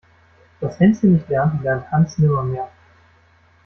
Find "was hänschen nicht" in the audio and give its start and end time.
0.61-1.29